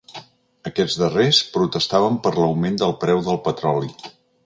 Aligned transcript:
Aquests 0.69 0.95
darrers 1.01 1.43
protestaven 1.59 2.19
per 2.25 2.35
l’augment 2.41 2.83
del 2.83 2.97
preu 3.07 3.25
del 3.31 3.43
petroli. 3.49 3.97